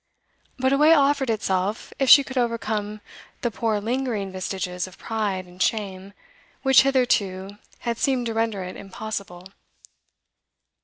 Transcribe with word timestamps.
But 0.57 0.73
a 0.73 0.79
way 0.79 0.95
offered 0.95 1.29
itself 1.29 1.93
if 1.99 2.09
she 2.09 2.23
could 2.23 2.35
overcome 2.35 3.01
the 3.41 3.51
poor 3.51 3.79
lingering 3.79 4.31
vestiges 4.31 4.87
of 4.87 4.97
pride 4.97 5.45
and 5.45 5.61
shame 5.61 6.13
which 6.63 6.81
hitherto 6.81 7.57
had 7.81 7.99
seemed 7.99 8.25
to 8.25 8.33
render 8.33 8.63
it 8.63 8.75
impossible. 8.75 9.49